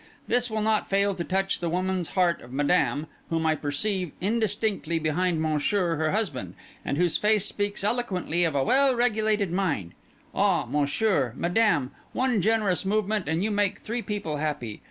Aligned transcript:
This 0.27 0.49
will 0.49 0.63
not 0.63 0.89
fail 0.89 1.13
to 1.13 1.23
touch 1.23 1.59
the 1.59 1.69
woman's 1.69 2.07
heart 2.17 2.41
of 2.41 2.51
Madame, 2.51 3.05
whom 3.29 3.45
I 3.45 3.53
perceive 3.53 4.13
indistinctly 4.19 4.97
behind 4.97 5.39
Monsieur 5.39 5.95
her 5.95 6.09
husband, 6.09 6.55
and 6.83 6.97
whose 6.97 7.17
face 7.17 7.45
speaks 7.45 7.83
eloquently 7.83 8.43
of 8.43 8.55
a 8.55 8.63
well 8.63 8.95
regulated 8.95 9.51
mind. 9.51 9.93
Ah! 10.33 10.65
Monsieur, 10.65 11.33
Madame—one 11.35 12.41
generous 12.41 12.83
movement, 12.83 13.27
and 13.29 13.43
you 13.43 13.51
make 13.51 13.77
three 13.77 14.01
people 14.01 14.37
happy! 14.37 14.79